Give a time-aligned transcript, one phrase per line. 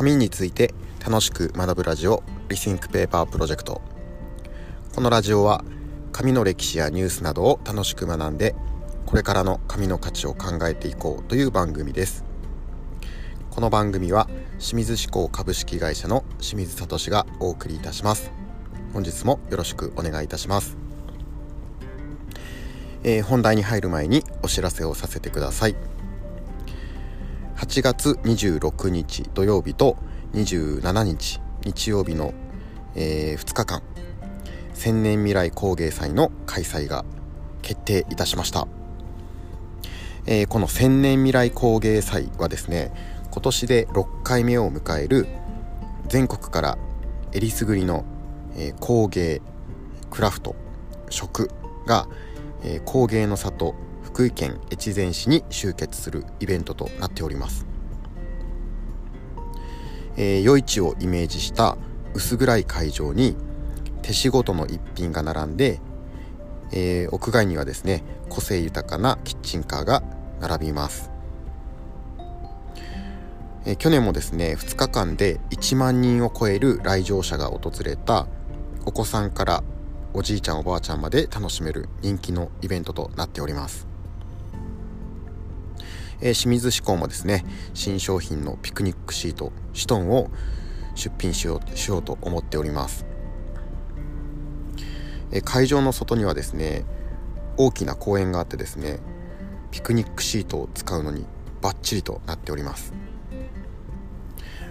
[0.00, 0.72] 紙について
[1.06, 3.82] 楽しく学ぶラジオリシンクペーパープロジェクト。
[4.94, 5.62] このラジオは
[6.10, 8.54] 紙の歴史やニュースなどを楽しく学んで
[9.04, 12.24] これからの紙の価値を考えていこうという番組です。
[13.50, 14.26] この番組は
[14.58, 18.32] 清水志向株式会社の清水聡がお送りいたします。
[18.94, 20.78] 本日もよろしくお願いいたします。
[23.02, 25.76] えー、本題に入る前にお知らせをさせてください。
[27.60, 29.98] 8月26日土曜日と
[30.32, 32.32] 27日日曜日の、
[32.94, 33.82] えー、2日間
[34.72, 37.04] 千年未来工芸祭の開催が
[37.60, 38.66] 決定いたしました、
[40.24, 42.92] えー、この千年未来工芸祭はですね
[43.30, 45.26] 今年で6回目を迎える
[46.08, 46.78] 全国から
[47.32, 48.06] えりすぐりの、
[48.56, 49.42] えー、工芸
[50.08, 50.56] クラフト
[51.10, 51.50] 食
[51.84, 52.08] が
[52.62, 53.74] え、工芸の里
[54.12, 57.64] 福井県越前市に集結するイベントとなっております、
[60.16, 61.78] えー、夜市をイメージした
[62.12, 63.36] 薄暗い会場に
[64.02, 65.80] 手仕事の一品が並んで、
[66.72, 70.02] えー、屋外にはですね個性豊かなキッチンカーが
[70.40, 71.12] 並びます、
[73.64, 78.26] えー、去年もですね2日間で1万人を超える来場者が訪れた
[78.84, 79.62] お子さんから
[80.14, 83.89] おじいちゃんおばあちゃんまで楽しめる人気のイベントとなっております、
[86.20, 90.30] えー、清水志向もですね新商品のピクニックシートシトンを
[90.94, 93.06] 出品しようしようと思っております、
[95.30, 96.84] えー、会場の外にはですね
[97.56, 99.00] 大きな公園があってですね
[99.70, 101.26] ピクニックシートを使うのに
[101.62, 102.92] バッチリとなっております。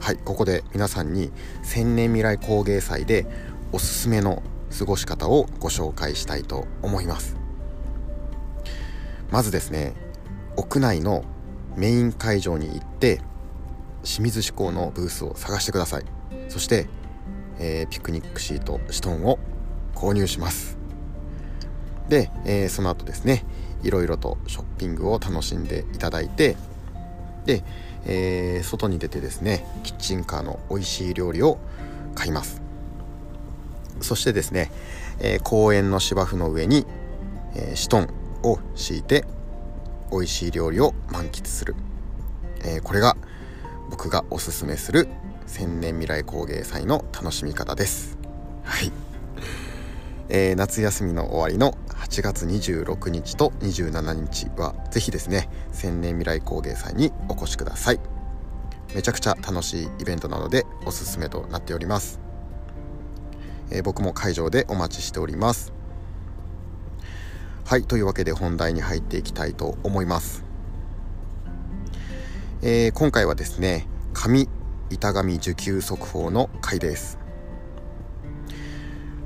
[0.00, 3.26] はいここで皆さんに千年未来工芸祭で
[3.72, 4.42] おすすめの
[4.78, 7.36] 過ごし方をご紹介したいと思います。
[9.30, 9.94] まずですね
[10.56, 11.24] 屋内の
[11.76, 13.20] メイン会場に行って
[14.02, 16.04] 清水志向のブースを探してください。
[16.48, 16.86] そして、
[17.58, 19.38] えー、ピクニックシートシトンを
[19.94, 20.76] 購入します。
[22.08, 23.44] で、えー、その後ですね
[23.82, 26.56] いろいろとショッピングを楽しんでいただいて
[27.46, 27.64] で、
[28.06, 31.58] えー、外に出てですねキッチンカーの美味しい料理を
[32.14, 32.62] 買います。
[34.00, 34.70] そしてですね、
[35.20, 36.86] え、公園の芝生の上に、
[37.54, 38.08] え、シトン
[38.42, 39.24] を敷いて
[40.10, 41.74] 美味しい料理を満喫する、
[42.64, 43.16] えー、これが
[43.90, 45.08] 僕がおすすめする
[45.46, 48.16] 千年未来工芸祭の楽しみ方です。
[48.64, 48.92] はい、
[50.28, 58.00] えー、夏休みの終わりの8月26日と27日は是非ですね千年未来工芸祭にお越しください。
[58.94, 62.20] めちゃくちゃ楽しいイベントなのでおすすめとなっております。
[63.70, 65.73] えー、僕も会場でお待ちしております。
[67.66, 70.44] はいというわけで本題に入っていきたいと思います、
[72.60, 74.48] えー、今回はですね紙
[74.90, 77.18] 板紙受給速報の回です。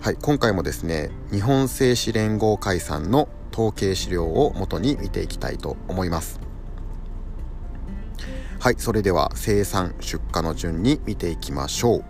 [0.00, 6.40] はい今回もですね日本製紙連合会さんの統計資料を元に見ていきたいと思います。
[8.58, 12.04] はいそれでは生産出荷の順に見ていきましょう。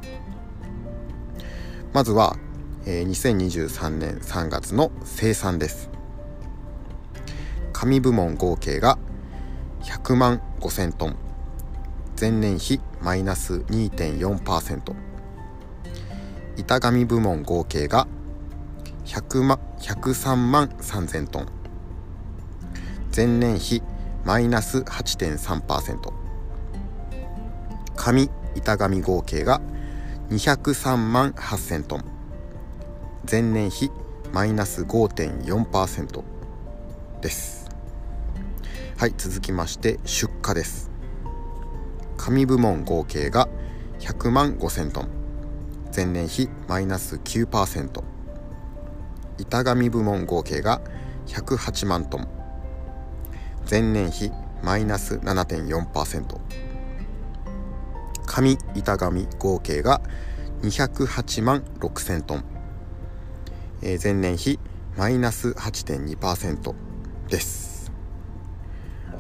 [1.93, 2.39] まずは、
[2.87, 5.92] えー、2023年3月の生産です。
[7.83, 8.97] 紙部門合計が
[9.81, 11.17] 100万5000トン。
[12.21, 14.95] 前年比マイナス2.4%
[16.57, 18.07] 板紙部門合計が
[19.05, 21.49] 100万103万3000トン。
[23.17, 23.83] 前年比
[24.25, 26.13] マイナス8.3%
[27.97, 29.61] 紙板紙合計が
[30.31, 32.05] 203万8000トン。
[33.29, 33.91] 前年比
[34.33, 36.23] マイナス5.4%
[37.21, 37.62] です。
[39.03, 40.89] はい続きまして出荷です。
[42.17, 43.49] 紙部門合計が
[43.99, 45.09] 100万5000トン。
[45.93, 48.05] 前年比マイナス9%
[49.39, 50.81] 板紙部門合計が
[51.27, 52.29] 108万トン。
[53.69, 54.31] 前年比
[54.63, 56.39] マイナス7.4%
[58.25, 60.01] 紙板紙合計が
[60.63, 62.45] 208万6000トン、
[63.83, 64.61] えー、前年比
[64.97, 66.75] マイナス8.2%
[67.29, 67.72] です。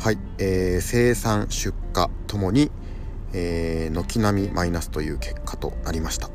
[0.02, 2.70] はい、えー、生産出荷ともに
[3.34, 6.30] えー、軒並みマイナスという結果となりました。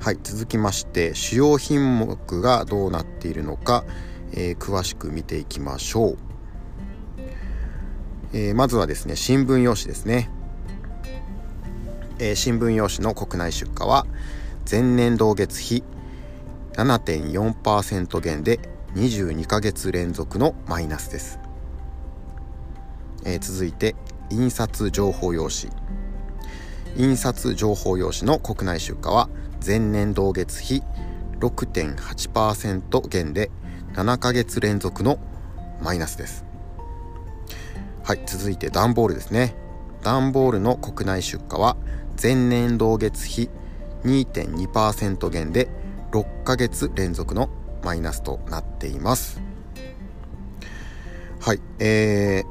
[0.00, 3.84] はい続きまして主要品目がどうなっているのか、
[4.32, 6.18] えー、詳しく見ていきましょう。
[8.32, 10.30] えー、まずはですね新聞用紙ですね、
[12.18, 14.06] えー、新聞用紙の国内出荷は
[14.70, 15.84] 前年同月比
[16.74, 18.60] 7.4%減で
[18.94, 21.38] 22ヶ月連続のマイナスです、
[23.24, 23.94] えー、続いて
[24.30, 25.72] 印刷情報用紙。
[26.96, 29.28] 印刷情報用紙の国内出荷は
[29.64, 30.82] 前年同月比
[31.38, 33.50] 6.8%減で
[33.94, 35.20] 7ヶ月連続の
[35.80, 36.44] マイナスです。
[38.02, 39.54] はい続いて段ボールですね。
[40.02, 41.76] 段ボールの国内出荷は
[42.20, 43.50] 前年同月比
[44.02, 45.68] 2.2%減で
[46.10, 47.50] 6ヶ月連続の
[47.82, 49.40] マイナスとなっています。
[51.40, 52.44] はいえ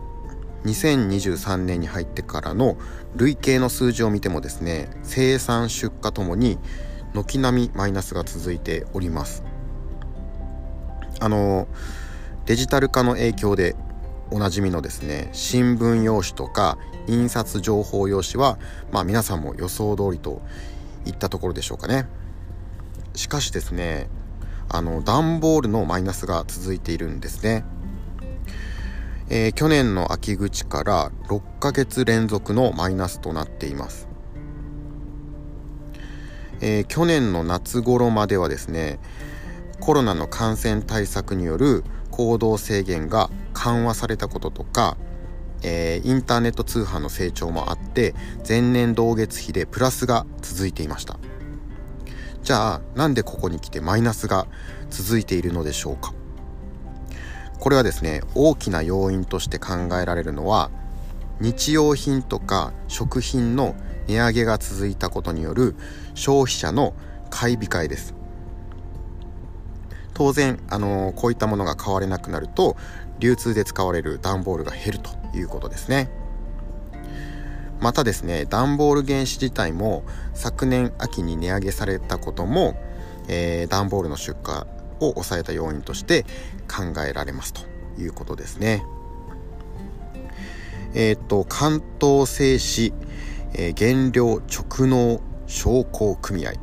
[0.64, 2.78] ー、2023年に入ってからの
[3.16, 6.58] 累計の数字を見てもですね生産出荷ともに
[7.14, 9.44] 軒並みマイナスが続いております。
[11.20, 11.68] あの
[12.46, 13.76] デジタル化の影響で
[14.32, 16.78] おなじみのですね新聞用紙とか
[17.08, 18.58] 印刷情報用紙は
[18.92, 20.42] まあ皆さんも予想通りと
[21.06, 22.08] いったところでしょうかね。
[23.16, 24.08] しかしですね
[24.70, 27.66] あの段ボールのマイナスが続いているんですね。
[29.32, 34.08] えー、去年の秋口から6ヶ月連続のマイナスとなっています、
[36.62, 39.00] えー、去年の夏頃まではですね
[39.80, 44.98] コロナの感染対策による行動制限が緩和されたこととか、
[45.62, 48.16] えー、インターネット通販の成長もあって
[48.48, 51.20] 前年同月比でプラスが続いていました。
[52.44, 54.48] じゃあなんでここに来てマイナスが
[54.90, 56.14] 続いているのでしょうか？
[57.60, 60.72] これはですね大きな要因として考えられるのは
[61.40, 63.76] 日用品とか食品の
[64.08, 65.76] 値上げが続いたことによる
[66.16, 66.94] 消費者の
[67.30, 68.16] 買い控えです。
[70.14, 72.76] 当然あのこういったものが買われなくなると
[73.20, 76.10] 流通で使われる段ボールが減るということですね。
[77.80, 80.04] またですね段ボール原資自体も
[80.34, 82.76] 昨年秋に値上げされたことも、
[83.28, 84.66] えー、段ボールの出荷
[85.00, 86.24] を抑えた要因として
[86.68, 87.62] 考えられますと
[88.00, 88.84] いうことですね。
[90.94, 93.00] えっ、と関東製紙、
[93.54, 96.54] えー、原料直納商工組合、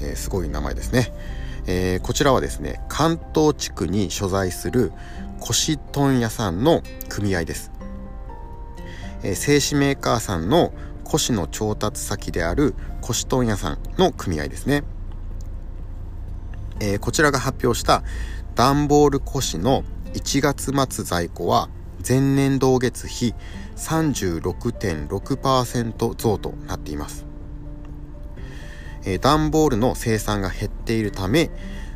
[0.00, 1.12] えー、すごい名前ですね、
[1.66, 4.92] えー、こちらはですね関東地区に所在する
[5.38, 7.70] 腰問屋さんの組合です、
[9.22, 10.72] えー、製紙メーカーさんの
[11.04, 14.84] 腰の調達先である腰問屋さんの組合ですね。
[16.80, 18.02] えー、こちらが発表した
[18.54, 19.84] 段ボール古紙の
[20.14, 21.68] 1月末在庫は
[22.06, 23.34] 前年同月比
[23.76, 27.26] 36.6%増となっています、
[29.04, 31.50] えー、段ボールの生産が減っているため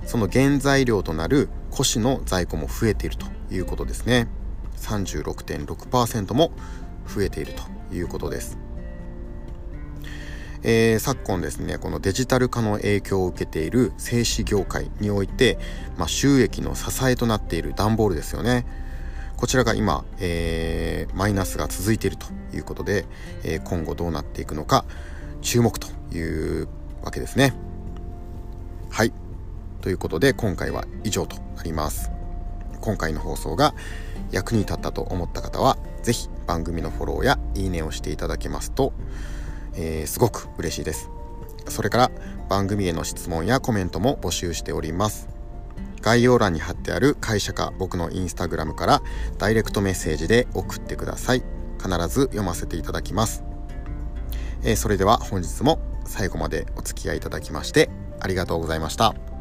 [0.07, 4.29] その原材料となる古紙の在庫も増えているということですね。
[4.77, 6.53] 36.6%も
[7.07, 8.59] 増えているということです。
[10.67, 15.59] えー、昨今ですねこのデジタル化の影響を受けている製紙業界において、
[15.99, 18.67] まあ、収益の支えとなっている段ボールですよね。
[19.37, 23.05] こちらが今、えー、マイナスが続いているということで、
[23.43, 24.87] えー、今後どうなっていくのか
[25.43, 26.69] 注目という
[27.03, 27.53] わけですね。
[28.91, 29.13] はい。
[29.83, 32.11] ということで今回は以上となります。
[32.81, 33.75] 今回の放送が
[34.31, 38.93] 役に立ったと思った方は是非番組のフォローやいいねをしていただけますと
[39.77, 41.11] えー、すごく嬉しいです。
[41.69, 42.11] それから
[42.49, 45.29] 番組への質問やコメントも募集しております。
[46.01, 49.03] 概要欄に貼ってある会社か僕のインスタグラムから
[49.39, 51.43] ダイレクトメッセージで送ってください。
[51.85, 53.45] 必ず読ませていただきます、
[54.63, 59.34] えー、それでは本日も最後までお付き合いいただきましてありがとうございました。